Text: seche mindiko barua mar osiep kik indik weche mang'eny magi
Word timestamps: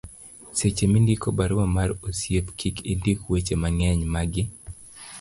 seche 0.57 0.85
mindiko 0.93 1.27
barua 1.37 1.65
mar 1.75 1.89
osiep 2.07 2.45
kik 2.59 2.75
indik 2.91 3.19
weche 3.31 3.55
mang'eny 3.61 4.01
magi 4.13 4.43